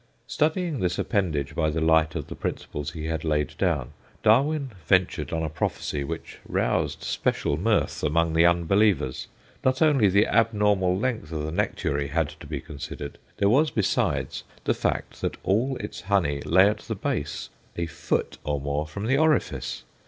[0.25, 3.91] Studying this appendage by the light of the principles he had laid down,
[4.23, 9.27] Darwin ventured on a prophecy which roused special mirth among the unbelievers.
[9.63, 14.43] Not only the abnormal length of the nectary had to be considered; there was, besides,
[14.63, 19.05] the fact that all its honey lay at the base, a foot or more from
[19.05, 19.83] the orifice.